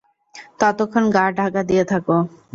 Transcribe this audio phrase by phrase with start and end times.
[0.59, 2.17] ততক্ষণ গাঁ ঢাকা দিয়ে থাকো।